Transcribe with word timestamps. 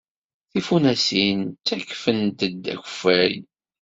Tifunasin 0.51 1.39
ttakfent-d 1.49 2.39
akeffay. 2.73 3.33